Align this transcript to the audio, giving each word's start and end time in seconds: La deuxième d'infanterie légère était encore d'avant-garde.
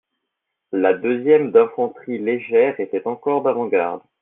La 0.71 0.95
deuxième 0.95 1.51
d'infanterie 1.51 2.17
légère 2.17 2.79
était 2.79 3.05
encore 3.05 3.43
d'avant-garde. 3.43 4.01